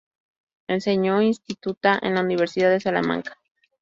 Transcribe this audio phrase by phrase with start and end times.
[0.67, 3.37] Enseñó "instituta" en la Universidad de Salamanca.